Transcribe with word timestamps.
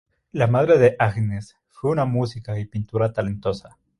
La 0.31 0.47
madre 0.47 0.79
de 0.79 0.95
Agnes 0.97 1.57
fue 1.69 1.91
una 1.91 2.05
música 2.05 2.57
y 2.57 2.65
pintora 2.65 3.13
talentosa. 3.13 3.77